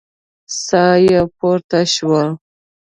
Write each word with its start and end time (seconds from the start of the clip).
ساه 0.65 0.95
يې 1.07 1.19
پورته 1.37 1.79
شوه. 1.93 2.23